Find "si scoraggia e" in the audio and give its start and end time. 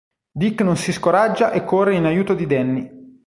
0.77-1.63